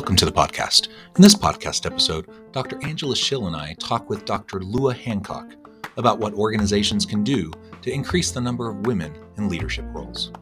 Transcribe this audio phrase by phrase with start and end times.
[0.00, 0.88] Welcome to the podcast.
[1.14, 2.82] In this podcast episode, Dr.
[2.82, 4.60] Angela Schill and I talk with Dr.
[4.60, 5.54] Lua Hancock
[5.98, 10.32] about what organizations can do to increase the number of women in leadership roles.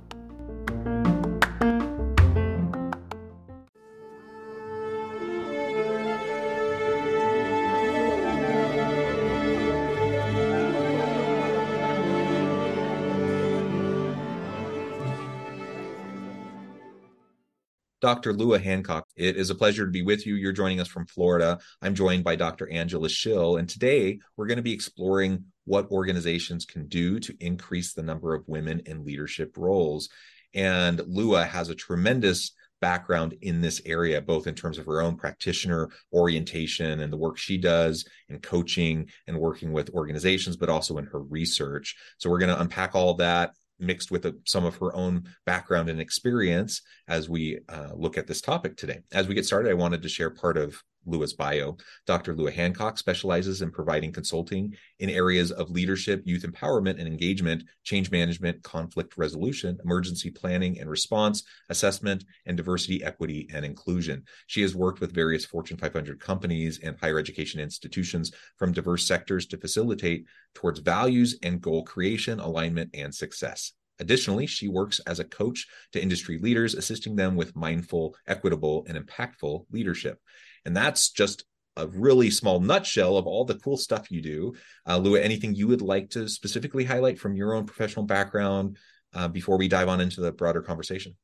[18.09, 18.33] Dr.
[18.33, 20.35] Lua Hancock, it is a pleasure to be with you.
[20.35, 21.59] You're joining us from Florida.
[21.83, 22.67] I'm joined by Dr.
[22.71, 27.93] Angela Schill, and today we're going to be exploring what organizations can do to increase
[27.93, 30.09] the number of women in leadership roles.
[30.55, 35.17] And Lua has a tremendous background in this area, both in terms of her own
[35.17, 40.97] practitioner orientation and the work she does in coaching and working with organizations, but also
[40.97, 41.95] in her research.
[42.17, 45.89] So we're going to unpack all that mixed with a, some of her own background
[45.89, 49.01] and experience as we uh, look at this topic today.
[49.13, 51.77] As we get started, I wanted to share part of Lua's bio.
[52.07, 52.35] Dr.
[52.35, 58.11] Lua Hancock specializes in providing consulting in areas of leadership, youth empowerment and engagement, change
[58.11, 64.23] management, conflict resolution, emergency planning and response, assessment, and diversity, equity, and inclusion.
[64.47, 69.47] She has worked with various Fortune 500 companies and higher education institutions from diverse sectors
[69.47, 73.73] to facilitate towards values and goal creation, alignment, and success.
[74.01, 78.99] Additionally, she works as a coach to industry leaders, assisting them with mindful, equitable, and
[78.99, 80.21] impactful leadership.
[80.65, 81.45] And that's just
[81.77, 84.55] a really small nutshell of all the cool stuff you do.
[84.87, 88.77] Uh, Lua, anything you would like to specifically highlight from your own professional background
[89.15, 91.17] uh, before we dive on into the broader conversation?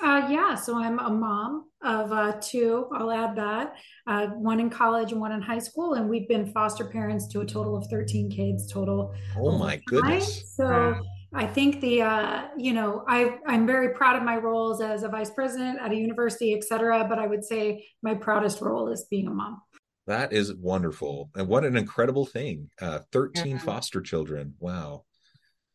[0.00, 2.88] Uh, yeah, so I'm a mom of uh, two.
[2.92, 3.74] I'll add that
[4.06, 7.40] uh, one in college and one in high school, and we've been foster parents to
[7.40, 9.14] a total of 13 kids total.
[9.36, 10.56] Oh my goodness!
[10.56, 10.96] So
[11.34, 15.08] I think the uh, you know I I'm very proud of my roles as a
[15.08, 17.06] vice president at a university, et cetera.
[17.08, 19.62] But I would say my proudest role is being a mom.
[20.06, 22.70] That is wonderful, and what an incredible thing!
[22.80, 23.62] Uh, Thirteen yeah.
[23.62, 24.54] foster children.
[24.58, 25.04] Wow.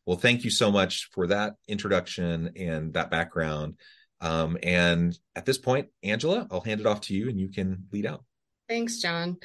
[0.06, 3.78] Well, thank you so much for that introduction and that background.
[4.20, 7.84] Um, and at this point, Angela, I'll hand it off to you, and you can
[7.92, 8.24] lead out.
[8.68, 9.38] Thanks, John.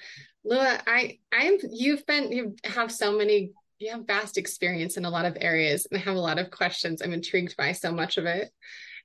[0.44, 3.52] Lua, I I am you've been you have so many
[3.84, 6.50] you have vast experience in a lot of areas and I have a lot of
[6.50, 7.02] questions.
[7.02, 8.50] I'm intrigued by so much of it.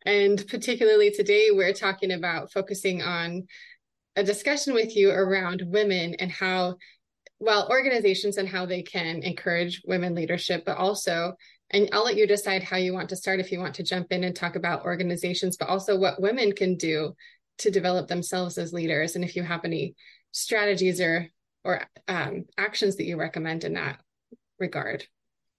[0.06, 3.46] And particularly today, we're talking about focusing on
[4.14, 6.76] a discussion with you around women and how,
[7.40, 11.34] well, organizations and how they can encourage women leadership, but also,
[11.70, 14.12] and I'll let you decide how you want to start if you want to jump
[14.12, 17.14] in and talk about organizations, but also what women can do
[17.58, 19.16] to develop themselves as leaders.
[19.16, 19.96] And if you have any
[20.30, 21.26] strategies or
[21.64, 23.98] or um, actions that you recommend in that
[24.58, 25.04] regard?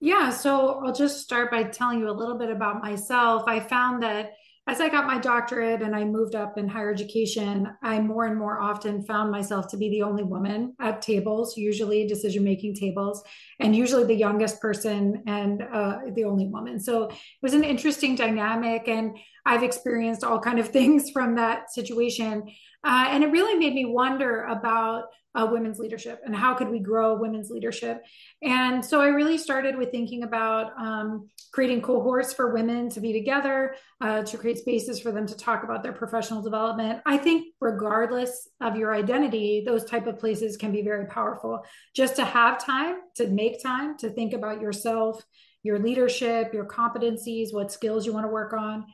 [0.00, 3.44] Yeah, so I'll just start by telling you a little bit about myself.
[3.46, 4.32] I found that
[4.66, 8.38] as I got my doctorate and I moved up in higher education, I more and
[8.38, 13.22] more often found myself to be the only woman at tables, usually decision making tables,
[13.58, 16.78] and usually the youngest person and uh, the only woman.
[16.78, 21.72] So it was an interesting dynamic, and I've experienced all kind of things from that
[21.72, 22.44] situation.
[22.82, 25.04] Uh, and it really made me wonder about
[25.34, 28.02] uh, women's leadership and how could we grow women's leadership.
[28.42, 33.12] And so i really started with thinking about um, creating cohorts for women to be
[33.12, 37.00] together uh, to create spaces for them to talk about their professional development.
[37.06, 41.62] I think regardless of your identity those type of places can be very powerful.
[41.94, 45.22] Just to have time to make time to think about yourself
[45.62, 48.86] your leadership your competencies what skills you want to work on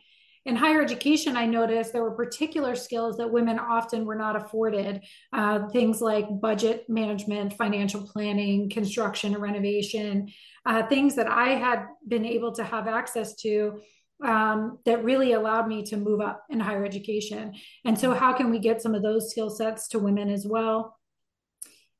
[0.46, 5.02] in higher education, I noticed there were particular skills that women often were not afforded.
[5.32, 10.28] Uh, things like budget management, financial planning, construction and renovation,
[10.64, 13.80] uh, things that I had been able to have access to
[14.24, 17.54] um, that really allowed me to move up in higher education.
[17.84, 20.96] And so, how can we get some of those skill sets to women as well?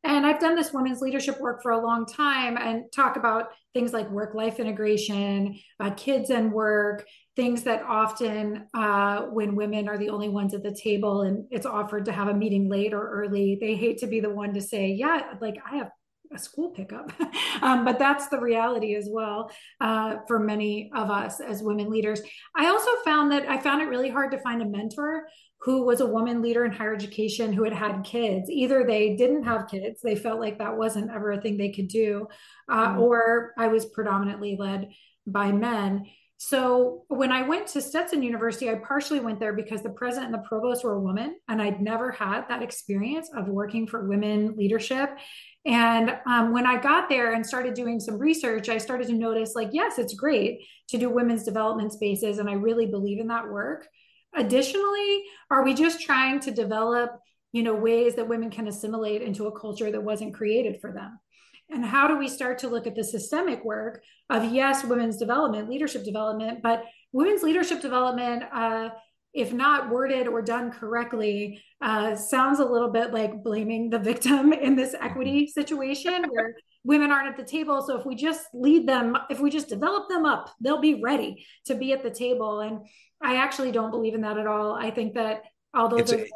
[0.07, 3.93] And I've done this women's leadership work for a long time and talk about things
[3.93, 7.05] like work life integration, uh, kids and work,
[7.35, 11.67] things that often, uh, when women are the only ones at the table and it's
[11.67, 14.61] offered to have a meeting late or early, they hate to be the one to
[14.61, 15.91] say, Yeah, like I have
[16.33, 17.13] a school pickup.
[17.63, 19.51] um, but that's the reality as well
[19.81, 22.21] uh, for many of us as women leaders.
[22.55, 25.27] I also found that I found it really hard to find a mentor
[25.67, 28.49] who was a woman leader in higher education who had had kids.
[28.49, 31.89] Either they didn't have kids, they felt like that wasn't ever a thing they could
[31.89, 32.29] do,
[32.71, 33.01] uh, mm-hmm.
[33.01, 34.91] or I was predominantly led
[35.27, 36.07] by men.
[36.37, 40.35] So when I went to Stetson University, I partially went there because the president and
[40.35, 44.55] the provost were a woman, and I'd never had that experience of working for women
[44.57, 45.19] leadership.
[45.65, 49.57] And um, when I got there and started doing some research, I started to notice
[49.57, 50.61] like, yes, it's great
[50.91, 53.89] to do women's development spaces, and I really believe in that work.
[54.37, 57.19] Additionally, are we just trying to develop,
[57.53, 61.19] you know, ways that women can assimilate into a culture that wasn't created for them?
[61.71, 65.69] And how do we start to look at the systemic work of, yes, women's development,
[65.69, 68.91] leadership development, but women's leadership development, uh,
[69.35, 74.53] if not worded or done correctly, uh, sounds a little bit like blaming the victim
[74.53, 76.55] in this equity situation where
[76.87, 77.83] women aren't at the table.
[77.83, 81.45] So if we just lead them, if we just develop them up, they'll be ready
[81.67, 82.61] to be at the table.
[82.61, 82.87] And
[83.21, 84.75] I actually don't believe in that at all.
[84.75, 85.43] I think that
[85.75, 86.27] although a,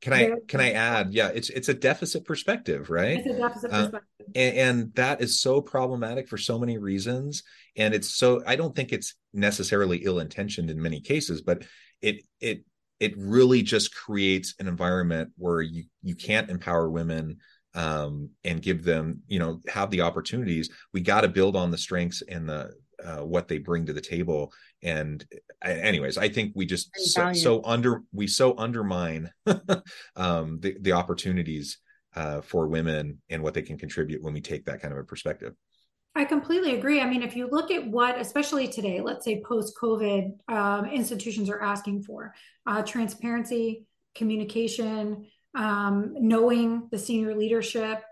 [0.00, 3.72] can i can i add yeah it's it's a deficit perspective right it's a deficit
[3.72, 7.44] uh, perspective and, and, that is so problematic for so many reasons
[7.76, 11.62] and it's so i don't think it's necessarily ill intentioned in many cases but
[12.02, 12.64] it it
[12.98, 17.38] it really just creates an environment where you you can't empower women
[17.74, 21.78] um, and give them you know have the opportunities we got to build on the
[21.78, 22.72] strengths and the
[23.04, 24.52] uh, what they bring to the table.
[24.82, 25.24] And
[25.62, 29.30] anyways i think we just so, so, under we so undermine
[30.16, 31.78] um, the, the opportunities
[32.14, 35.04] uh, for women and what they can contribute when we take that kind of a
[35.04, 35.54] perspective.
[36.14, 37.00] I completely agree.
[37.00, 41.48] I mean, if you look at what, especially today, let's say post COVID, um, institutions
[41.48, 42.34] are asking for
[42.66, 43.84] uh, transparency,
[44.16, 48.02] communication, um, knowing the senior leadership,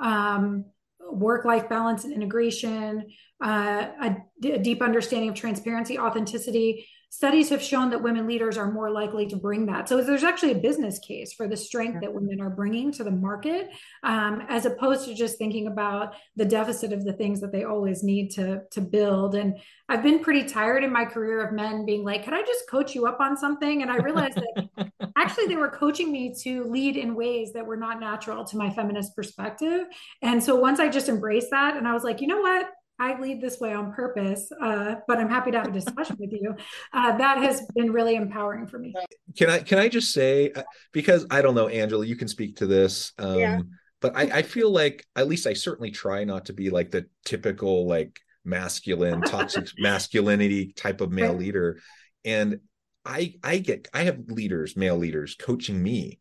[0.00, 0.66] um,
[1.10, 3.06] work life balance and integration,
[3.42, 6.86] uh, a, d- a deep understanding of transparency, authenticity.
[7.10, 9.86] Studies have shown that women leaders are more likely to bring that.
[9.86, 13.10] So there's actually a business case for the strength that women are bringing to the
[13.10, 13.68] market,
[14.02, 18.02] um, as opposed to just thinking about the deficit of the things that they always
[18.02, 19.34] need to to build.
[19.34, 19.58] And
[19.90, 22.94] I've been pretty tired in my career of men being like, "Can I just coach
[22.94, 24.90] you up on something?" And I realized that
[25.22, 28.70] actually they were coaching me to lead in ways that were not natural to my
[28.70, 29.86] feminist perspective.
[30.20, 32.68] And so once I just embraced that, and I was like, you know what?
[32.98, 36.32] I lead this way on purpose, uh, but I'm happy to have a discussion with
[36.32, 36.54] you.
[36.92, 38.94] Uh, that has been really empowering for me.
[39.36, 42.56] Can I can I just say uh, because I don't know, Angela, you can speak
[42.56, 43.12] to this.
[43.18, 43.60] Um, yeah.
[44.00, 47.06] But I, I feel like at least I certainly try not to be like the
[47.24, 51.38] typical like masculine toxic masculinity type of male right.
[51.38, 51.80] leader,
[52.24, 52.60] and
[53.04, 56.18] I I get I have leaders, male leaders, coaching me,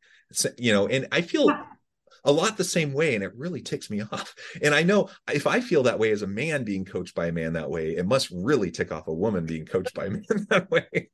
[0.57, 1.49] you know, and I feel
[2.23, 5.47] a lot the same way and it really ticks me off and i know if
[5.47, 8.05] i feel that way as a man being coached by a man that way it
[8.05, 11.09] must really tick off a woman being coached by a man that way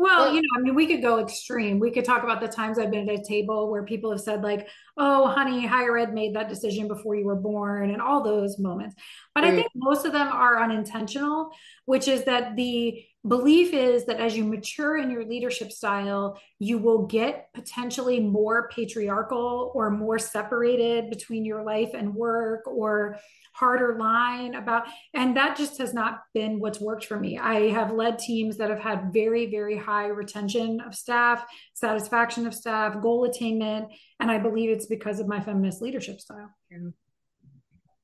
[0.00, 1.80] well, you know, I mean, we could go extreme.
[1.80, 4.42] We could talk about the times I've been at a table where people have said,
[4.42, 8.60] like, oh, honey, higher ed made that decision before you were born, and all those
[8.60, 8.94] moments.
[9.34, 11.50] But I think most of them are unintentional,
[11.84, 16.78] which is that the belief is that as you mature in your leadership style, you
[16.78, 23.18] will get potentially more patriarchal or more separated between your life and work or
[23.58, 27.90] harder line about and that just has not been what's worked for me i have
[27.92, 33.24] led teams that have had very very high retention of staff satisfaction of staff goal
[33.24, 33.88] attainment
[34.20, 36.78] and i believe it's because of my feminist leadership style yeah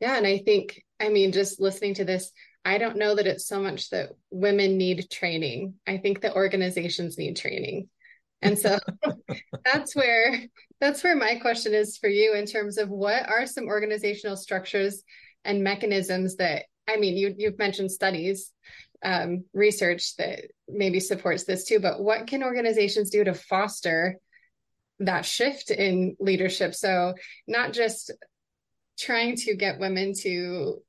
[0.00, 0.16] Yeah.
[0.16, 2.32] and i think i mean just listening to this
[2.64, 5.75] I don't know that it's so much that women need training.
[5.87, 7.88] I think that organizations need training.
[8.40, 8.78] And so
[9.64, 10.40] that's where
[10.80, 15.02] that's where my question is for you in terms of what are some organizational structures
[15.44, 18.52] and mechanisms that I mean you you've mentioned studies
[19.04, 24.18] um, research that maybe supports this too but what can organizations do to foster
[25.00, 27.14] that shift in leadership so
[27.47, 28.12] not just
[28.99, 30.83] trying to get women to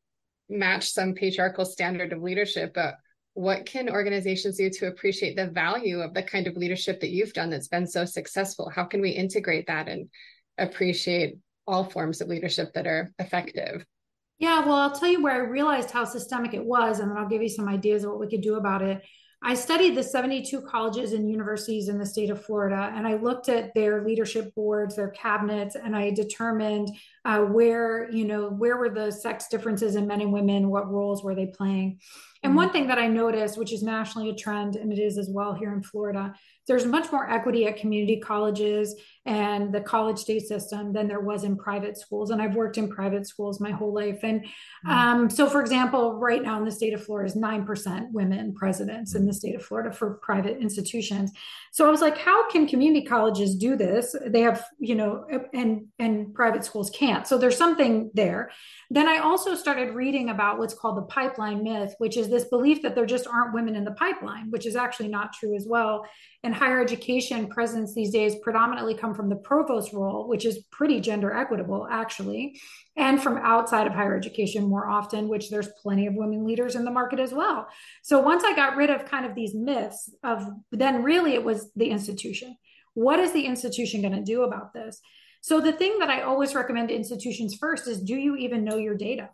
[0.49, 2.95] match some patriarchal standard of leadership, but
[3.33, 7.33] what can organizations do to appreciate the value of the kind of leadership that you've
[7.33, 8.69] done that's been so successful?
[8.69, 10.09] How can we integrate that and
[10.57, 11.37] appreciate
[11.67, 13.85] all forms of leadership that are effective?
[14.37, 17.27] Yeah, well, I'll tell you where I realized how systemic it was, and then I'll
[17.27, 19.01] give you some ideas of what we could do about it.
[19.47, 23.47] I studied the 72 colleges and universities in the state of Florida, and I looked
[23.47, 26.89] at their leadership boards, their cabinets, and I determined
[27.25, 31.23] uh, where, you know, where were the sex differences in men and women, what roles
[31.23, 31.99] were they playing.
[32.45, 32.57] And mm-hmm.
[32.57, 35.53] one thing that I noticed, which is nationally a trend, and it is as well
[35.53, 36.33] here in Florida,
[36.67, 41.43] there's much more equity at community colleges and the college state system than there was
[41.43, 42.29] in private schools.
[42.29, 44.19] And I've worked in private schools my whole life.
[44.21, 44.89] And mm-hmm.
[44.91, 49.15] um, so, for example, right now in the state of Florida is 9% women presidents
[49.15, 51.31] in the state of Florida for private institutions.
[51.71, 54.15] So I was like, how can community colleges do this?
[54.25, 57.27] They have, you know, and and private schools can't.
[57.27, 58.51] So there's something there.
[58.89, 62.81] Then I also started reading about what's called the pipeline myth, which is this belief
[62.81, 66.05] that there just aren't women in the pipeline, which is actually not true as well.
[66.43, 70.99] And higher education presidents these days predominantly come from the provost role, which is pretty
[70.99, 72.59] gender equitable, actually,
[72.97, 76.83] and from outside of higher education more often, which there's plenty of women leaders in
[76.83, 77.67] the market as well.
[78.03, 81.71] So once I got rid of kind of these myths of then really it was
[81.75, 82.57] the institution.
[82.93, 85.01] What is the institution going to do about this?
[85.41, 88.77] So the thing that I always recommend to institutions first is do you even know
[88.77, 89.29] your data?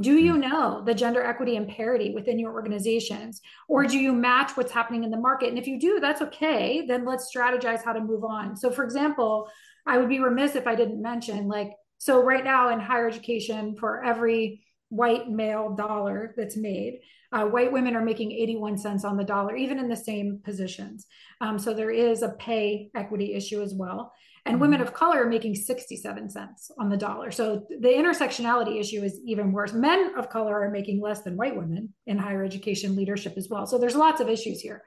[0.00, 0.40] Do you hmm.
[0.40, 3.40] know the gender equity and parity within your organizations?
[3.68, 5.48] Or do you match what's happening in the market?
[5.48, 6.84] And if you do, that's okay.
[6.86, 8.56] Then let's strategize how to move on.
[8.56, 9.48] So, for example,
[9.86, 13.76] I would be remiss if I didn't mention like, so right now in higher education,
[13.76, 17.00] for every white male dollar that's made,
[17.32, 21.06] uh, white women are making 81 cents on the dollar, even in the same positions.
[21.40, 24.12] Um, so there is a pay equity issue as well
[24.46, 27.30] and women of color are making 67 cents on the dollar.
[27.30, 29.72] So the intersectionality issue is even worse.
[29.72, 33.66] Men of color are making less than white women in higher education leadership as well.
[33.66, 34.82] So there's lots of issues here.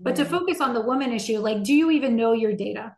[0.00, 2.96] But to focus on the woman issue, like, do you even know your data?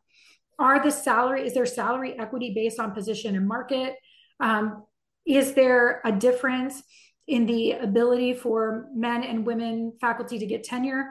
[0.59, 3.97] Are the salary, is there salary equity based on position and market?
[4.41, 4.85] Um,
[5.27, 6.83] is there a difference
[7.27, 11.11] in the ability for men and women faculty to get tenure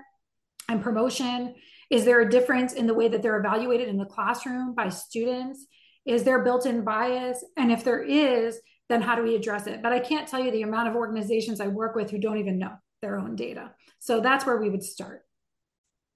[0.69, 1.55] and promotion?
[1.93, 5.67] Is there a difference in the way that they're evaluated in the classroom by students?
[6.07, 7.45] Is there built in bias?
[7.55, 8.59] And if there is,
[8.89, 9.83] then how do we address it?
[9.83, 12.57] But I can't tell you the amount of organizations I work with who don't even
[12.57, 12.71] know
[13.03, 13.73] their own data.
[13.99, 15.21] So that's where we would start.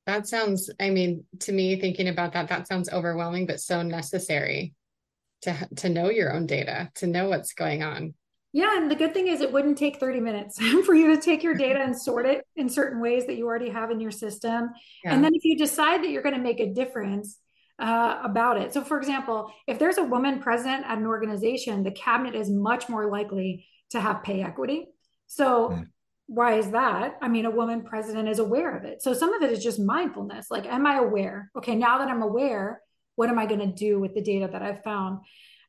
[0.08, 4.74] That sounds, I mean, to me, thinking about that, that sounds overwhelming, but so necessary
[5.44, 8.16] to, to know your own data, to know what's going on.
[8.54, 11.44] Yeah, and the good thing is it wouldn't take 30 minutes for you to take
[11.44, 14.70] your data and sort it in certain ways that you already have in your system.
[15.04, 15.14] Yeah.
[15.14, 17.38] And then if you decide that you're going to make a difference
[17.80, 18.74] uh, about it.
[18.74, 22.90] So, for example, if there's a woman president at an organization, the cabinet is much
[22.90, 24.88] more likely to have pay equity.
[25.28, 25.86] So, mm.
[26.26, 27.18] why is that?
[27.22, 29.02] I mean, a woman president is aware of it.
[29.04, 30.50] So, some of it is just mindfulness.
[30.50, 31.52] Like, am I aware?
[31.56, 32.82] Okay, now that I'm aware,
[33.16, 35.20] what am I going to do with the data that I've found?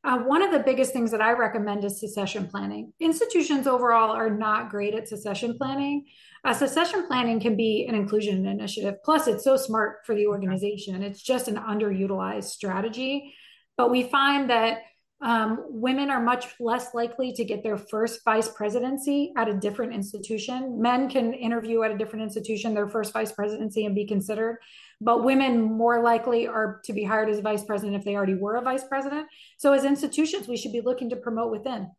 [0.03, 2.93] Uh, one of the biggest things that I recommend is succession planning.
[3.01, 6.05] Institutions overall are not great at succession planning.
[6.45, 8.95] Uh, succession planning can be an inclusion initiative.
[9.03, 11.03] Plus, it's so smart for the organization.
[11.03, 13.33] It's just an underutilized strategy.
[13.75, 14.79] But we find that
[15.21, 19.93] um, women are much less likely to get their first vice presidency at a different
[19.93, 20.81] institution.
[20.81, 24.59] Men can interview at a different institution, their first vice presidency, and be considered.
[25.01, 28.35] But women more likely are to be hired as a vice president if they already
[28.35, 29.27] were a vice president.
[29.57, 31.89] So, as institutions, we should be looking to promote within,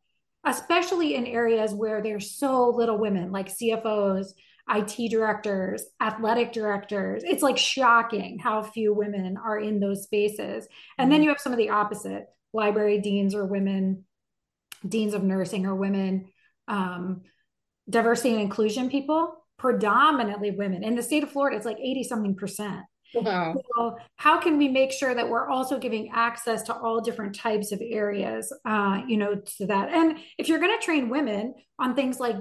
[0.44, 4.32] especially in areas where there's so little women, like CFOs,
[4.68, 7.22] IT directors, athletic directors.
[7.24, 10.68] It's like shocking how few women are in those spaces.
[10.98, 11.24] And then mm-hmm.
[11.24, 14.04] you have some of the opposite library deans or women,
[14.86, 16.28] deans of nursing or women,
[16.68, 17.22] um,
[17.88, 20.82] diversity and inclusion people, predominantly women.
[20.82, 22.80] In the state of Florida, it's like 80 something percent.
[23.14, 23.54] Wow.
[23.76, 27.70] So how can we make sure that we're also giving access to all different types
[27.70, 29.90] of areas, uh, you know, to that?
[29.90, 32.36] And if you're going to train women on things like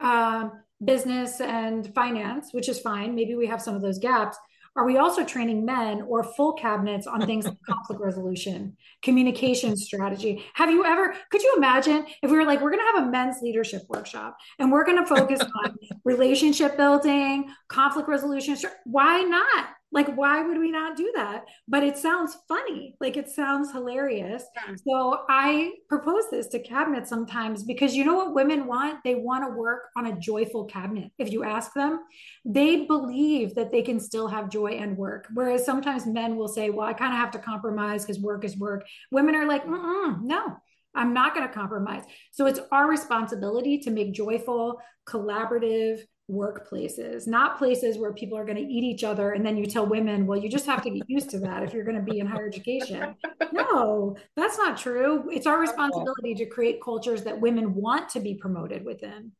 [0.00, 0.48] uh,
[0.82, 4.38] business and finance, which is fine, maybe we have some of those gaps.
[4.74, 10.44] Are we also training men or full cabinets on things like conflict resolution, communication strategy?
[10.54, 13.10] Have you ever, could you imagine if we were like, we're going to have a
[13.10, 18.56] men's leadership workshop and we're going to focus on relationship building, conflict resolution?
[18.84, 19.66] Why not?
[19.92, 21.44] Like, why would we not do that?
[21.68, 22.96] But it sounds funny.
[22.98, 24.42] Like, it sounds hilarious.
[24.56, 24.74] Yeah.
[24.88, 29.00] So, I propose this to cabinet sometimes because you know what women want?
[29.04, 31.10] They want to work on a joyful cabinet.
[31.18, 32.00] If you ask them,
[32.44, 35.28] they believe that they can still have joy and work.
[35.34, 38.56] Whereas sometimes men will say, well, I kind of have to compromise because work is
[38.56, 38.86] work.
[39.10, 40.56] Women are like, no,
[40.94, 42.04] I'm not going to compromise.
[42.30, 46.00] So, it's our responsibility to make joyful, collaborative,
[46.30, 49.32] workplaces, not places where people are going to eat each other.
[49.32, 51.72] And then you tell women, well, you just have to get used to that if
[51.72, 53.14] you're going to be in higher education.
[53.54, 55.28] No, that's not true.
[55.30, 59.32] It's our responsibility to create cultures that women want to be promoted within.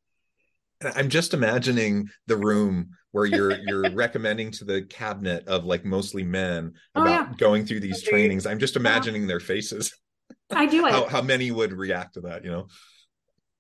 [0.85, 6.25] I'm just imagining the room where you're you're recommending to the cabinet of like mostly
[6.25, 7.37] men oh, about oh, yeah.
[7.39, 8.45] going through these trainings.
[8.45, 9.95] I'm just imagining their faces.
[10.51, 10.93] I do it.
[10.93, 12.67] how, how many would react to that, you know?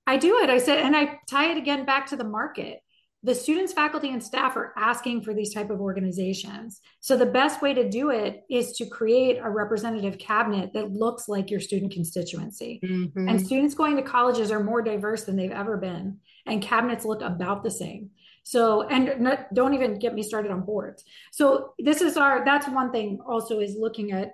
[0.06, 0.50] I do it.
[0.50, 2.81] I said, and I tie it again back to the market
[3.24, 6.80] the students faculty and staff are asking for these type of organizations.
[7.00, 11.28] So the best way to do it is to create a representative cabinet that looks
[11.28, 12.80] like your student constituency.
[12.82, 13.28] Mm-hmm.
[13.28, 17.22] and students going to colleges are more diverse than they've ever been and cabinets look
[17.22, 18.10] about the same.
[18.44, 21.04] So and not, don't even get me started on boards.
[21.30, 24.32] So this is our that's one thing also is looking at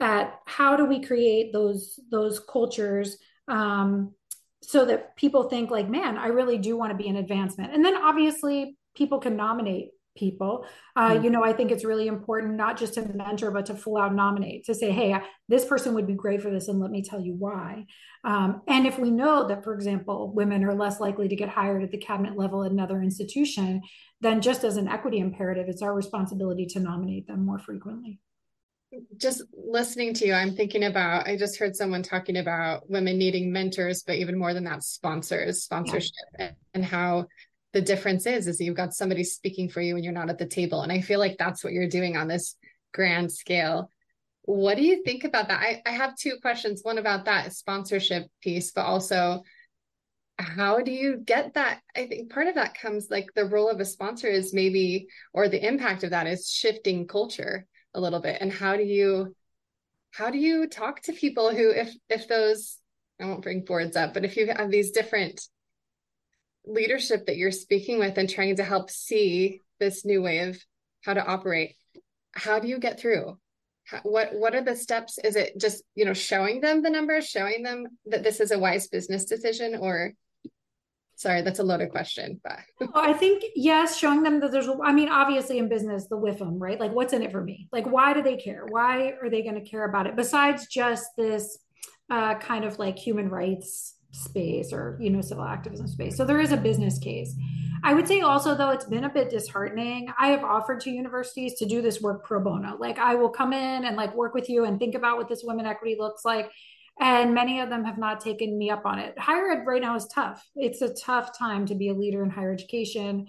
[0.00, 4.14] at how do we create those those cultures um,
[4.62, 7.74] so that people think like man i really do want to be an advancement.
[7.74, 10.66] And then obviously people can nominate people.
[10.94, 11.24] Uh, mm-hmm.
[11.24, 14.14] you know i think it's really important not just to mentor but to full out
[14.14, 15.16] nominate to say hey
[15.48, 17.86] this person would be great for this and let me tell you why.
[18.24, 21.82] Um, and if we know that for example women are less likely to get hired
[21.82, 23.82] at the cabinet level at another institution
[24.20, 28.20] then just as an equity imperative it's our responsibility to nominate them more frequently
[29.16, 33.52] just listening to you, I'm thinking about, I just heard someone talking about women needing
[33.52, 36.46] mentors, but even more than that, sponsors, sponsorship, yeah.
[36.46, 37.26] and, and how
[37.72, 40.46] the difference is, is you've got somebody speaking for you and you're not at the
[40.46, 40.82] table.
[40.82, 42.54] And I feel like that's what you're doing on this
[42.92, 43.88] grand scale.
[44.42, 45.60] What do you think about that?
[45.60, 46.80] I, I have two questions.
[46.82, 49.42] One about that sponsorship piece, but also
[50.38, 51.80] how do you get that?
[51.96, 55.48] I think part of that comes like the role of a sponsor is maybe, or
[55.48, 58.38] the impact of that is shifting culture a little bit.
[58.40, 59.34] And how do you
[60.10, 62.78] how do you talk to people who if if those
[63.18, 65.40] i won't bring boards up but if you have these different
[66.66, 70.62] leadership that you're speaking with and trying to help see this new way of
[71.02, 71.76] how to operate
[72.34, 73.38] how do you get through?
[74.02, 75.18] What what are the steps?
[75.18, 78.58] Is it just you know showing them the numbers showing them that this is a
[78.58, 80.12] wise business decision or
[81.14, 82.58] sorry that's a loaded question but.
[82.94, 86.78] I think yes showing them that there's i mean obviously in business the WIFM right?
[86.78, 87.68] Like what's in it for me?
[87.72, 88.64] Like why do they care?
[88.68, 90.16] Why are they going to care about it?
[90.16, 91.58] Besides just this
[92.10, 96.16] uh, kind of like human rights space or you know civil activism space.
[96.16, 97.34] So there is a business case.
[97.84, 100.08] I would say also though it's been a bit disheartening.
[100.18, 102.76] I have offered to universities to do this work pro bono.
[102.78, 105.42] Like i will come in and like work with you and think about what this
[105.42, 106.50] women equity looks like
[107.00, 109.18] and many of them have not taken me up on it.
[109.18, 110.46] Higher ed right now is tough.
[110.54, 113.26] It's a tough time to be a leader in higher education.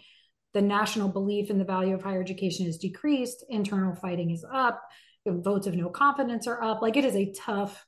[0.54, 4.82] The national belief in the value of higher education is decreased, internal fighting is up,
[5.26, 6.82] the votes of no confidence are up.
[6.82, 7.86] Like it is a tough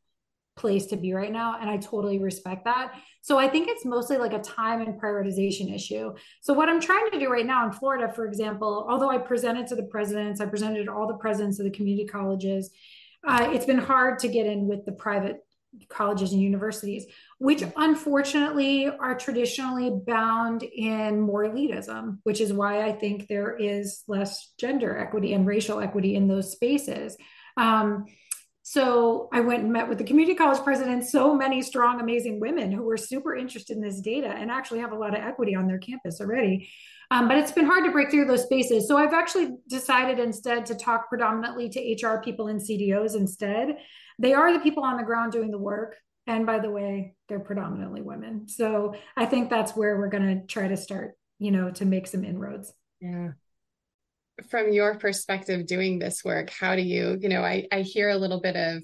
[0.55, 1.57] place to be right now.
[1.59, 2.93] And I totally respect that.
[3.21, 6.13] So I think it's mostly like a time and prioritization issue.
[6.41, 9.67] So what I'm trying to do right now in Florida, for example, although I presented
[9.67, 12.71] to the presidents, I presented to all the presidents of the community colleges,
[13.27, 15.44] uh, it's been hard to get in with the private
[15.89, 17.05] colleges and universities,
[17.39, 24.03] which unfortunately are traditionally bound in more elitism, which is why I think there is
[24.07, 27.17] less gender equity and racial equity in those spaces.
[27.57, 28.05] Um,
[28.67, 32.71] so I went and met with the community college president, so many strong, amazing women
[32.71, 35.67] who were super interested in this data and actually have a lot of equity on
[35.67, 36.67] their campus already.
[37.11, 38.87] Um, but it's been hard to break through those spaces.
[38.87, 43.77] So I've actually decided instead to talk predominantly to HR people and CDOs instead
[44.19, 45.95] they are the people on the ground doing the work.
[46.27, 48.47] And by the way, they're predominantly women.
[48.47, 52.07] So I think that's where we're going to try to start, you know, to make
[52.07, 52.73] some inroads.
[52.99, 53.31] Yeah.
[54.49, 58.17] From your perspective, doing this work, how do you, you know, I, I hear a
[58.17, 58.83] little bit of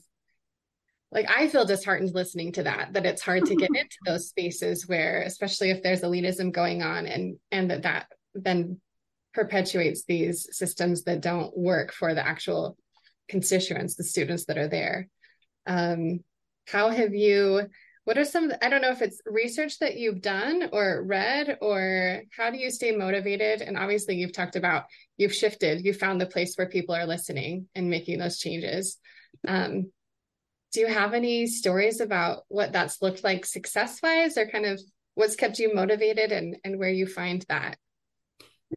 [1.12, 4.88] like I feel disheartened listening to that, that it's hard to get into those spaces
[4.88, 8.80] where, especially if there's elitism going on and and that that then
[9.34, 12.78] perpetuates these systems that don't work for the actual
[13.30, 15.08] constituents, the students that are there.
[15.65, 16.19] Um,
[16.67, 17.62] how have you,
[18.04, 22.24] what are some, I don't know if it's research that you've done or read, or
[22.36, 23.62] how do you stay motivated?
[23.62, 24.86] And obviously, you've talked about
[25.17, 28.97] you've shifted, you found the place where people are listening and making those changes.
[29.47, 29.91] Um,
[30.71, 34.79] do you have any stories about what that's looked like success wise or kind of
[35.15, 37.77] what's kept you motivated and, and where you find that?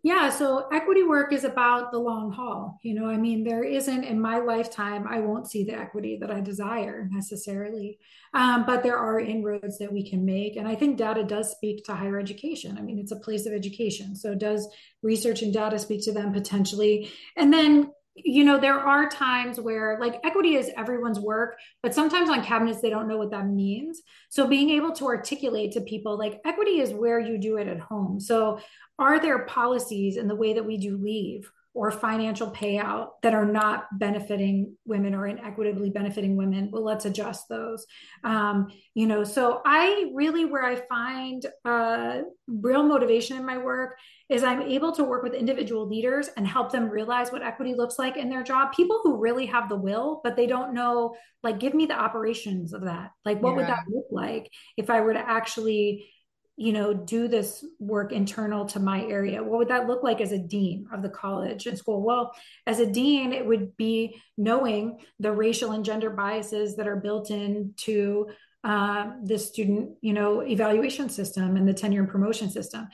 [0.03, 2.81] Yeah, so equity work is about the long haul.
[2.83, 6.33] You know, I mean, there isn't in my lifetime, I won't see the equity that
[6.33, 7.99] I desire necessarily.
[8.35, 10.57] Um, but there are inroads that we can make.
[10.57, 12.77] And I think data does speak to higher education.
[12.77, 14.17] I mean, it's a place of education.
[14.17, 14.69] So does
[15.03, 17.13] research and data speak to them potentially?
[17.37, 22.31] And then you know there are times where like equity is everyone's work but sometimes
[22.31, 24.03] on cabinets they don't know what that means.
[24.29, 27.81] So being able to articulate to people like equity is where you do it at
[27.81, 28.21] home.
[28.21, 28.61] So
[28.99, 33.45] are there policies in the way that we do leave or financial payout that are
[33.45, 37.85] not benefiting women or inequitably benefiting women well let's adjust those.
[38.23, 43.97] Um, you know so i really where i find uh, real motivation in my work
[44.29, 47.99] is i'm able to work with individual leaders and help them realize what equity looks
[47.99, 48.73] like in their job.
[48.73, 52.73] People who really have the will but they don't know like give me the operations
[52.73, 53.11] of that.
[53.25, 53.57] Like what yeah.
[53.57, 56.07] would that look like if i were to actually
[56.57, 59.43] you know, do this work internal to my area?
[59.43, 62.03] What would that look like as a dean of the college and school?
[62.03, 62.33] Well,
[62.67, 67.31] as a dean, it would be knowing the racial and gender biases that are built
[67.31, 68.29] into
[68.63, 72.89] uh, the student, you know, evaluation system and the tenure and promotion system.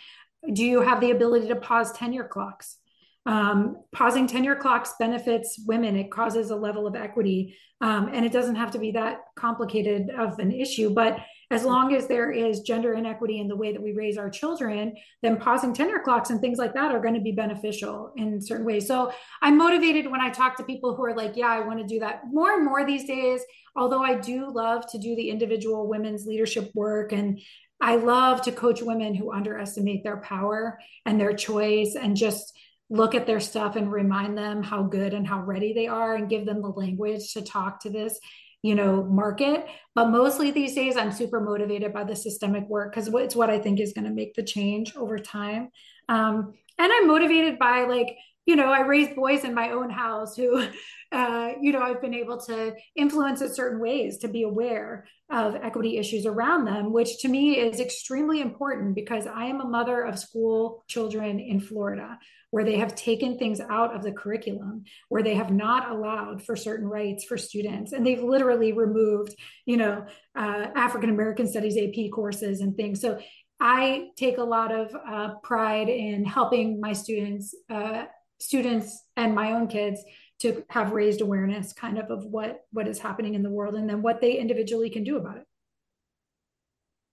[0.52, 2.78] Do you have the ability to pause tenure clocks?
[3.26, 5.96] Um, pausing tenure clocks benefits women.
[5.96, 10.08] It causes a level of equity, um, and it doesn't have to be that complicated
[10.10, 10.90] of an issue.
[10.90, 11.18] But
[11.50, 14.94] as long as there is gender inequity in the way that we raise our children,
[15.22, 18.64] then pausing tenure clocks and things like that are going to be beneficial in certain
[18.64, 18.86] ways.
[18.86, 21.86] So I'm motivated when I talk to people who are like, yeah, I want to
[21.86, 23.40] do that more and more these days.
[23.74, 27.40] Although I do love to do the individual women's leadership work and
[27.80, 32.52] I love to coach women who underestimate their power and their choice and just
[32.90, 36.28] look at their stuff and remind them how good and how ready they are and
[36.28, 38.18] give them the language to talk to this
[38.62, 39.66] you know market.
[39.94, 43.58] But mostly these days i'm super motivated by the systemic work because it's what i
[43.58, 45.70] think is going to make the change over time.
[46.08, 50.36] Um, and i'm motivated by like you know i raised boys in my own house
[50.36, 50.66] who
[51.12, 55.54] uh, you know i've been able to influence in certain ways to be aware of
[55.56, 60.02] equity issues around them which to me is extremely important because i am a mother
[60.02, 62.18] of school children in florida
[62.50, 66.56] where they have taken things out of the curriculum, where they have not allowed for
[66.56, 67.92] certain rights for students.
[67.92, 69.34] And they've literally removed,
[69.66, 73.00] you know, uh, African American Studies AP courses and things.
[73.00, 73.20] So
[73.60, 78.04] I take a lot of uh, pride in helping my students, uh,
[78.40, 80.02] students and my own kids
[80.40, 83.88] to have raised awareness kind of of what what is happening in the world and
[83.88, 85.46] then what they individually can do about it.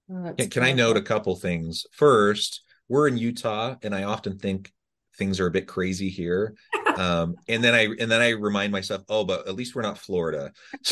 [0.09, 1.85] Oh, can, can I note a couple things?
[1.91, 4.71] First, we're in Utah, and I often think
[5.17, 6.55] things are a bit crazy here
[6.97, 9.97] um, and then i and then i remind myself oh but at least we're not
[9.97, 10.51] florida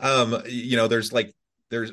[0.00, 1.34] um, you know there's like
[1.70, 1.92] there's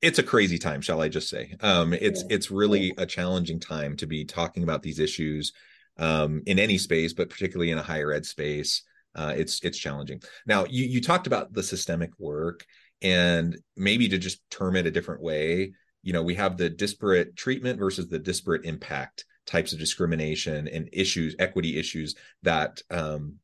[0.00, 2.36] it's a crazy time shall i just say um, it's yeah.
[2.36, 5.52] it's really a challenging time to be talking about these issues
[5.98, 8.82] um, in any space but particularly in a higher ed space
[9.14, 12.64] uh, it's it's challenging now you you talked about the systemic work
[13.02, 17.36] and maybe to just term it a different way you know we have the disparate
[17.36, 23.36] treatment versus the disparate impact types of discrimination and issues, equity issues that um,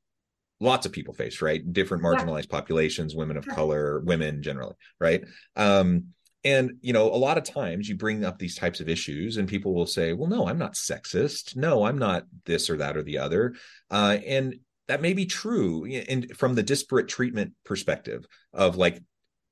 [0.61, 1.73] lots of people face, right?
[1.73, 2.59] Different marginalized yeah.
[2.59, 5.25] populations, women of color, women generally, right?
[5.57, 6.07] Um,
[6.45, 9.49] and you know, a lot of times you bring up these types of issues, and
[9.49, 11.57] people will say, "Well, no, I'm not sexist.
[11.57, 13.55] No, I'm not this or that or the other,"
[13.91, 14.57] uh, and
[14.89, 15.85] that may be true.
[15.85, 19.01] And from the disparate treatment perspective of like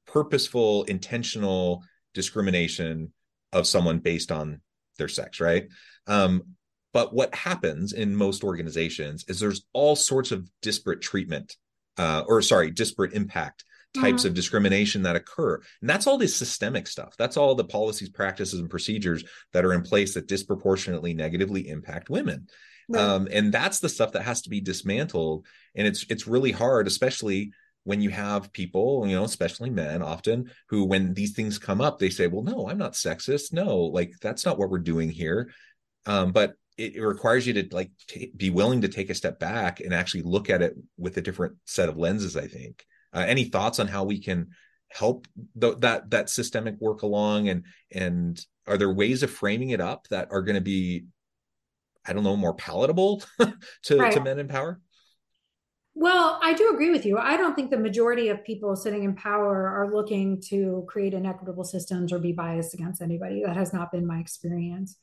[0.06, 3.12] purposeful, intentional discrimination
[3.52, 4.60] of someone based on
[4.96, 5.68] their sex, right?
[6.06, 6.42] Um,
[6.92, 11.56] but what happens in most organizations is there's all sorts of disparate treatment,
[11.98, 13.62] uh, or sorry, disparate impact
[13.94, 14.28] types mm-hmm.
[14.28, 15.60] of discrimination that occur.
[15.80, 17.14] And that's all this systemic stuff.
[17.18, 22.10] That's all the policies, practices, and procedures that are in place that disproportionately negatively impact
[22.10, 22.48] women.
[22.88, 23.02] Right.
[23.02, 25.46] Um, and that's the stuff that has to be dismantled.
[25.74, 27.52] And it's it's really hard, especially
[27.84, 31.98] when you have people, you know, especially men often, who when these things come up,
[31.98, 33.52] they say, Well, no, I'm not sexist.
[33.52, 35.50] No, like that's not what we're doing here
[36.08, 39.38] um, but it, it, requires you to like t- be willing to take a step
[39.38, 43.24] back and actually look at it with a different set of lenses i think uh,
[43.26, 44.48] any thoughts on how we can
[44.88, 45.26] help
[45.60, 50.06] th- that that systemic work along and and are there ways of framing it up
[50.08, 51.04] that are going to be
[52.06, 53.22] i don't know more palatable
[53.82, 54.12] to, right.
[54.12, 54.80] to men in power
[56.00, 57.18] well, I do agree with you.
[57.18, 61.64] I don't think the majority of people sitting in power are looking to create inequitable
[61.64, 63.42] systems or be biased against anybody.
[63.44, 64.96] That has not been my experience.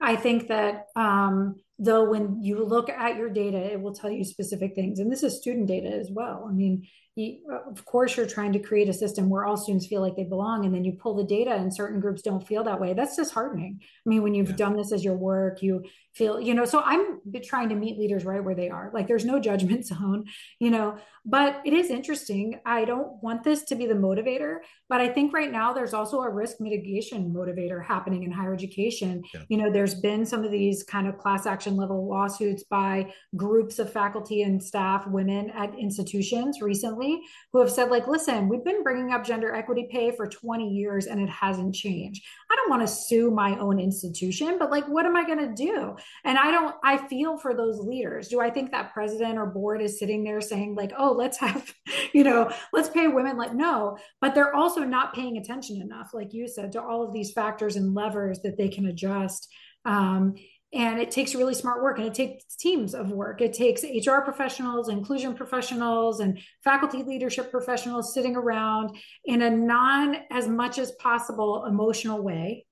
[0.00, 4.24] I think that um, though when you look at your data, it will tell you
[4.24, 4.98] specific things.
[4.98, 6.48] And this is student data as well.
[6.50, 10.00] I mean, you, of course you're trying to create a system where all students feel
[10.00, 12.80] like they belong and then you pull the data and certain groups don't feel that
[12.80, 12.94] way.
[12.94, 13.80] That's disheartening.
[13.82, 14.56] I mean when you've yeah.
[14.56, 18.24] done this as your work you feel you know so i'm trying to meet leaders
[18.24, 18.90] right where they are.
[18.94, 20.24] Like there's no judgment zone
[20.58, 22.60] you know but it is interesting.
[22.66, 26.20] I don't want this to be the motivator but i think right now there's also
[26.20, 29.22] a risk mitigation motivator happening in higher education.
[29.34, 29.42] Yeah.
[29.50, 33.78] you know there's been some of these kind of class action level lawsuits by groups
[33.78, 38.64] of faculty and staff women at institutions recently recently who have said like listen we've
[38.64, 42.24] been bringing up gender equity pay for 20 years and it hasn't changed.
[42.50, 45.54] I don't want to sue my own institution but like what am i going to
[45.54, 45.96] do?
[46.24, 48.28] And i don't i feel for those leaders.
[48.28, 51.72] Do i think that president or board is sitting there saying like oh let's have
[52.12, 56.32] you know let's pay women like no but they're also not paying attention enough like
[56.32, 59.48] you said to all of these factors and levers that they can adjust
[59.84, 60.34] um,
[60.74, 63.40] and it takes really smart work and it takes teams of work.
[63.40, 70.16] It takes hr professionals inclusion professionals and faculty leadership professionals sitting around in a non
[70.30, 72.66] as much as possible emotional way.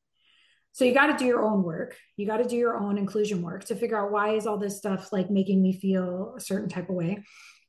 [0.72, 1.96] So you got to do your own work.
[2.16, 4.78] You got to do your own inclusion work to figure out why is all this
[4.78, 7.22] stuff like making me feel a certain type of way.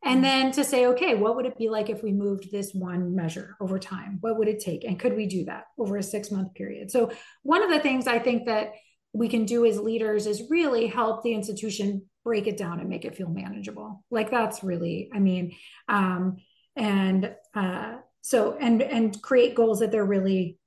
[0.04, 0.22] And mm-hmm.
[0.24, 3.58] then to say okay what would it be like if we moved this one measure
[3.60, 4.18] over time?
[4.22, 4.86] What would it take?
[4.86, 6.90] And could we do that over a six month period?
[6.90, 7.12] So
[7.44, 8.72] one of the things i think that
[9.14, 13.06] we can do as leaders is really help the institution break it down and make
[13.06, 14.04] it feel manageable.
[14.10, 15.56] Like that's really i mean
[15.88, 16.38] um
[16.76, 20.58] and uh so and and create goals that they're really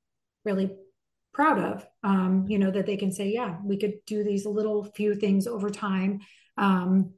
[0.44, 0.70] really
[1.32, 4.84] proud of um you know that they can say yeah we could do these little
[4.84, 6.20] few things over time.
[6.58, 7.14] Um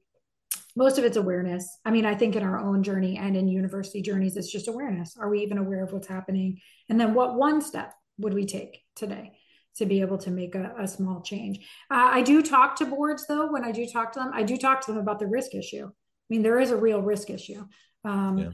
[0.78, 1.78] most of it's awareness.
[1.84, 5.16] I mean i think in our own journey and in university journeys it's just awareness.
[5.18, 6.60] Are we even aware of what's happening?
[6.88, 9.32] And then what one step would we take today
[9.76, 11.58] to be able to make a, a small change.
[11.90, 13.50] Uh, I do talk to boards though.
[13.50, 15.86] When I do talk to them, I do talk to them about the risk issue.
[15.86, 17.64] I mean, there is a real risk issue,
[18.04, 18.50] um, yeah.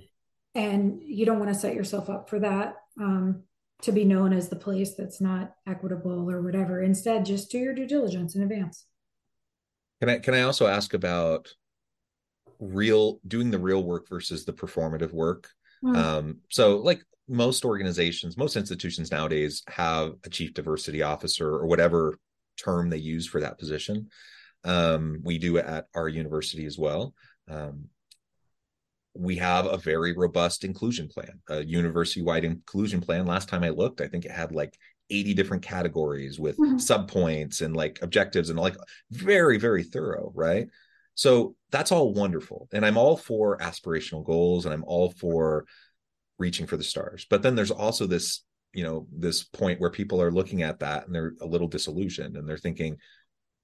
[0.54, 3.44] and you don't want to set yourself up for that um,
[3.82, 6.82] to be known as the place that's not equitable or whatever.
[6.82, 8.84] Instead, just do your due diligence in advance.
[10.00, 11.48] Can I can I also ask about
[12.58, 15.48] real doing the real work versus the performative work?
[15.84, 15.96] Mm.
[15.96, 22.18] Um, so like most organizations, most institutions nowadays have a chief diversity officer or whatever
[22.56, 24.08] term they use for that position.
[24.64, 27.14] Um, we do it at our university as well.
[27.48, 27.88] Um,
[29.14, 33.26] we have a very robust inclusion plan, a university wide inclusion plan.
[33.26, 34.76] Last time I looked, I think it had like
[35.10, 36.76] 80 different categories with mm-hmm.
[36.76, 38.76] subpoints and like objectives and like
[39.10, 40.68] very, very thorough, right?
[41.14, 42.68] So that's all wonderful.
[42.72, 45.66] And I'm all for aspirational goals and I'm all for
[46.42, 47.24] reaching for the stars.
[47.30, 51.06] But then there's also this you know this point where people are looking at that
[51.06, 52.96] and they're a little disillusioned and they're thinking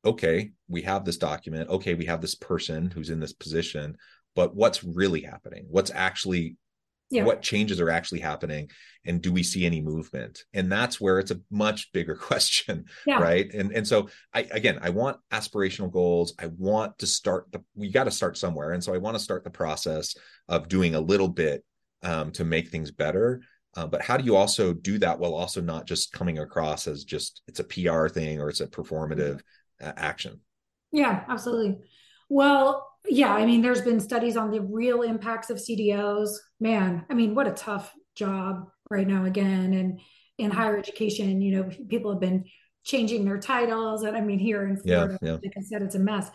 [0.05, 1.69] okay we have this document.
[1.69, 3.97] Okay we have this person who's in this position
[4.37, 5.67] but what's really happening?
[5.69, 6.57] What's actually
[7.11, 7.25] yeah.
[7.25, 8.71] what changes are actually happening?
[9.07, 10.45] And do we see any movement?
[10.53, 13.19] And that's where it's a much bigger question yeah.
[13.19, 13.53] right?
[13.53, 16.35] And and so i again i want aspirational goals.
[16.39, 18.71] I want to start the we got to start somewhere.
[18.73, 20.15] And so i want to start the process
[20.49, 21.65] of doing a little bit
[22.03, 23.43] um, to make things better.
[23.77, 27.05] Uh, but how do you also do that while also not just coming across as
[27.05, 29.41] just it's a PR thing or it's a performative
[29.81, 30.41] uh, action?
[30.91, 31.79] Yeah, absolutely.
[32.29, 36.31] Well, yeah, I mean, there's been studies on the real impacts of CDOs.
[36.61, 39.73] Man, I mean, what a tough job right now again.
[39.75, 40.01] And
[40.39, 42.45] in higher education, you know, people have been
[42.85, 44.03] changing their titles.
[44.03, 45.39] And I mean, here in Florida, yeah, yeah.
[45.43, 46.31] like I said, it's a mess.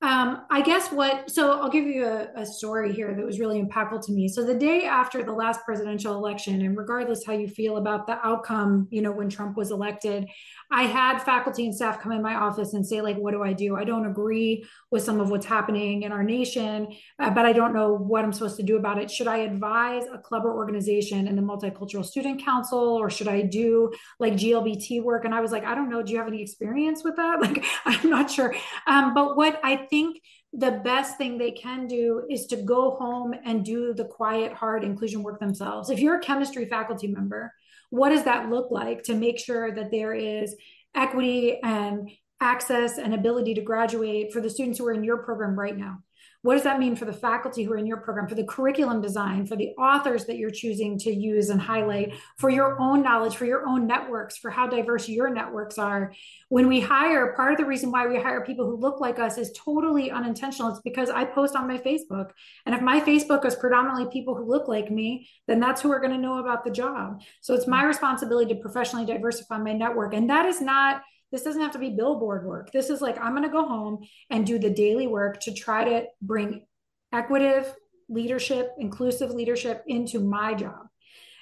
[0.00, 3.60] Um, I guess what, so I'll give you a, a, story here that was really
[3.60, 4.28] impactful to me.
[4.28, 8.24] So the day after the last presidential election, and regardless how you feel about the
[8.24, 10.28] outcome, you know, when Trump was elected,
[10.70, 13.52] I had faculty and staff come in my office and say, like, what do I
[13.52, 13.74] do?
[13.74, 17.74] I don't agree with some of what's happening in our nation, uh, but I don't
[17.74, 19.10] know what I'm supposed to do about it.
[19.10, 23.42] Should I advise a club or organization in the Multicultural Student Council, or should I
[23.42, 25.24] do like GLBT work?
[25.24, 26.02] And I was like, I don't know.
[26.04, 27.40] Do you have any experience with that?
[27.48, 28.54] Like, I'm not sure.
[28.86, 30.20] Um, but what I think
[30.52, 34.84] the best thing they can do is to go home and do the quiet, hard
[34.84, 35.90] inclusion work themselves.
[35.90, 37.52] If you're a chemistry faculty member,
[37.90, 40.54] what does that look like to make sure that there is
[40.94, 45.58] equity and access and ability to graduate for the students who are in your program
[45.58, 45.98] right now?
[46.42, 49.00] What does that mean for the faculty who are in your program, for the curriculum
[49.00, 53.36] design, for the authors that you're choosing to use and highlight, for your own knowledge,
[53.36, 56.12] for your own networks, for how diverse your networks are?
[56.48, 59.36] When we hire, part of the reason why we hire people who look like us
[59.36, 60.70] is totally unintentional.
[60.70, 62.30] It's because I post on my Facebook.
[62.66, 66.00] And if my Facebook is predominantly people who look like me, then that's who are
[66.00, 67.20] going to know about the job.
[67.40, 67.88] So it's my mm-hmm.
[67.88, 70.14] responsibility to professionally diversify my network.
[70.14, 72.72] And that is not this doesn't have to be billboard work.
[72.72, 75.84] This is like, I'm going to go home and do the daily work to try
[75.84, 76.64] to bring
[77.12, 77.74] equitable
[78.08, 80.86] leadership, inclusive leadership into my job.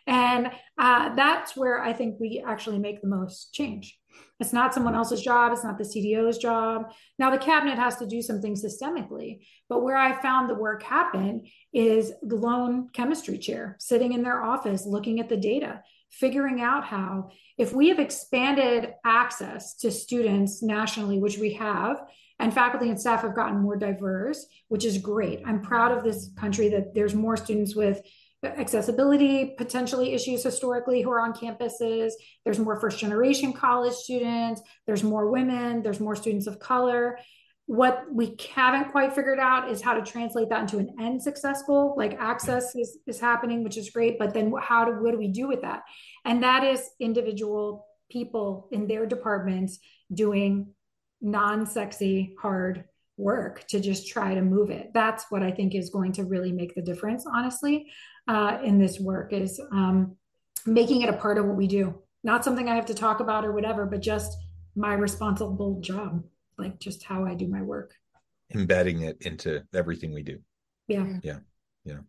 [0.07, 3.99] And uh, that's where I think we actually make the most change.
[4.38, 5.53] It's not someone else's job.
[5.53, 6.92] It's not the CDO's job.
[7.18, 11.44] Now, the cabinet has to do something systemically, but where I found the work happen
[11.72, 16.84] is the lone chemistry chair sitting in their office looking at the data figuring out
[16.84, 22.02] how, if we have expanded access to students nationally, which we have,
[22.38, 25.42] and faculty and staff have gotten more diverse, which is great.
[25.46, 28.02] I'm proud of this country that there's more students with
[28.44, 32.12] accessibility potentially issues historically who are on campuses.
[32.44, 34.60] There's more first generation college students.
[34.86, 35.82] There's more women.
[35.82, 37.18] There's more students of color
[37.66, 41.94] what we haven't quite figured out is how to translate that into an end successful
[41.96, 45.29] like access is, is happening which is great but then how do what do we
[45.29, 45.83] do with that
[46.24, 49.79] and that is individual people in their departments
[50.12, 50.68] doing
[51.20, 52.85] non sexy, hard
[53.16, 54.90] work to just try to move it.
[54.92, 57.90] That's what I think is going to really make the difference, honestly,
[58.29, 60.16] uh, in this work is um,
[60.66, 62.02] making it a part of what we do.
[62.22, 64.37] Not something I have to talk about or whatever, but just
[64.74, 66.24] my responsible job,
[66.58, 67.94] like just how I do my work.
[68.54, 70.38] Embedding it into everything we do.
[70.88, 71.18] Yeah.
[71.22, 71.38] Yeah.
[71.84, 72.00] Yeah.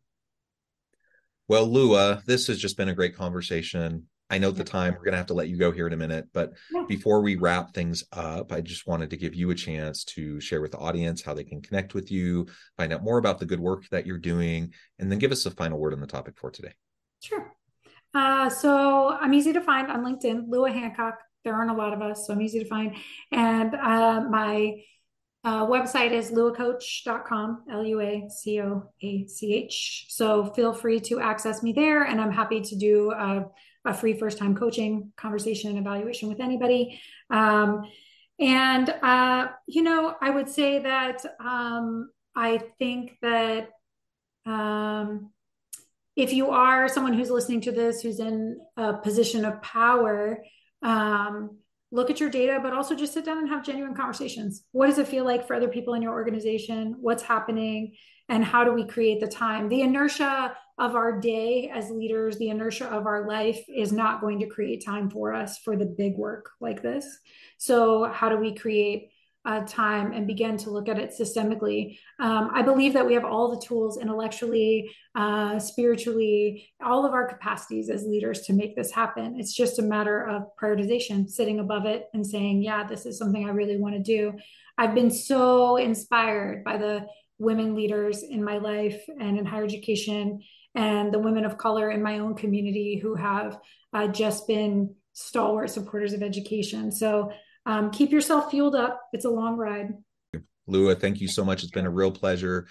[1.48, 4.08] Well, Lua, this has just been a great conversation.
[4.30, 5.98] I know the time we're going to have to let you go here in a
[5.98, 6.84] minute, but yeah.
[6.88, 10.62] before we wrap things up, I just wanted to give you a chance to share
[10.62, 13.62] with the audience how they can connect with you, find out more about the good
[13.62, 16.52] work that you're doing, and then give us a final word on the topic for
[16.52, 16.74] today.
[17.22, 17.54] Sure.
[18.14, 21.20] Uh, so I'm easy to find on LinkedIn, Lua Hancock.
[21.48, 22.94] There aren't a lot of us, so I'm easy to find.
[23.32, 24.84] And uh, my
[25.46, 30.08] uh, website is luacoach.com, L U A C O A C H.
[30.10, 33.46] So feel free to access me there, and I'm happy to do a,
[33.86, 37.00] a free first time coaching conversation and evaluation with anybody.
[37.30, 37.90] Um,
[38.40, 43.70] and, uh, you know, I would say that um, I think that
[44.46, 45.32] um,
[46.18, 50.44] if you are someone who's listening to this, who's in a position of power,
[50.88, 51.58] um,
[51.92, 54.64] look at your data, but also just sit down and have genuine conversations.
[54.72, 56.96] What does it feel like for other people in your organization?
[57.00, 57.96] What's happening?
[58.30, 59.68] And how do we create the time?
[59.68, 64.40] The inertia of our day as leaders, the inertia of our life is not going
[64.40, 67.06] to create time for us for the big work like this.
[67.58, 69.10] So, how do we create
[69.48, 71.98] uh, time and begin to look at it systemically.
[72.20, 77.30] Um, I believe that we have all the tools intellectually, uh, spiritually, all of our
[77.30, 79.40] capacities as leaders to make this happen.
[79.40, 83.46] It's just a matter of prioritization, sitting above it and saying, yeah, this is something
[83.46, 84.34] I really want to do.
[84.78, 87.08] I've been so inspired by the
[87.40, 90.42] women leaders in my life and in higher education
[90.76, 93.60] and the women of color in my own community who have
[93.94, 96.92] uh, just been stalwart supporters of education.
[96.92, 97.32] So
[97.68, 99.02] um, keep yourself fueled up.
[99.12, 99.94] It's a long ride.
[100.68, 101.64] Lua, thank you so much.
[101.64, 102.68] It's been a real pleasure.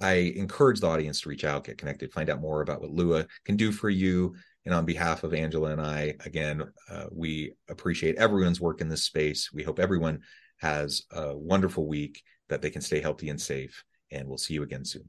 [0.00, 3.26] I encourage the audience to reach out, get connected, find out more about what Lua
[3.44, 4.34] can do for you.
[4.64, 9.04] And on behalf of Angela and I, again, uh, we appreciate everyone's work in this
[9.04, 9.50] space.
[9.52, 10.20] We hope everyone
[10.58, 13.84] has a wonderful week, that they can stay healthy and safe.
[14.10, 15.08] And we'll see you again soon.